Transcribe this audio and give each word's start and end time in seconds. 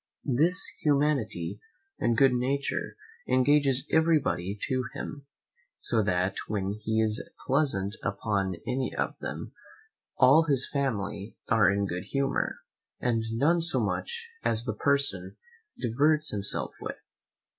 This 0.25 0.65
humanity 0.81 1.59
and 1.99 2.17
good 2.17 2.33
nature 2.33 2.97
engages 3.27 3.87
every 3.91 4.17
body 4.17 4.57
to 4.59 4.85
him, 4.95 5.27
so 5.79 6.01
that 6.01 6.37
when 6.47 6.71
he 6.71 6.99
is 6.99 7.29
pleasant 7.45 7.95
upon 8.01 8.55
any 8.65 8.95
of 8.95 9.13
them, 9.19 9.51
all 10.17 10.45
his 10.45 10.67
family 10.67 11.37
are 11.49 11.69
in 11.69 11.85
good 11.85 12.05
humour, 12.05 12.61
and 12.99 13.25
none 13.33 13.61
so 13.61 13.79
much 13.79 14.27
as 14.43 14.63
the 14.65 14.73
person 14.73 15.35
whom 15.77 15.91
he 15.91 15.91
diverts 15.91 16.31
himself 16.31 16.73
with. 16.81 16.97